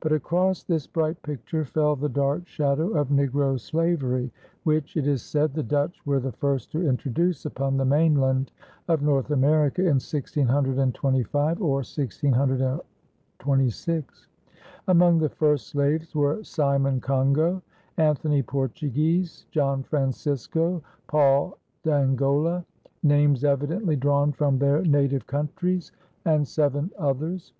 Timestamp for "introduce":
6.86-7.46